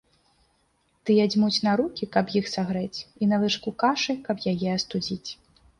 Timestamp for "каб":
2.15-2.33, 4.31-4.37